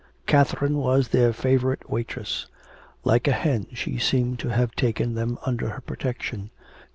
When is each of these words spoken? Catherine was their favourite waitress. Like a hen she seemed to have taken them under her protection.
Catherine 0.25 0.79
was 0.79 1.09
their 1.09 1.31
favourite 1.31 1.87
waitress. 1.87 2.47
Like 3.03 3.27
a 3.27 3.33
hen 3.33 3.67
she 3.75 3.99
seemed 3.99 4.39
to 4.39 4.49
have 4.49 4.71
taken 4.73 5.13
them 5.13 5.37
under 5.45 5.69
her 5.69 5.81
protection. 5.81 6.49